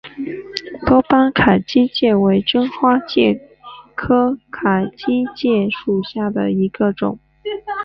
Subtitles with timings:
[0.83, 3.39] 多斑凯基介为真花介
[3.93, 7.19] 科凯基介属下的一个种。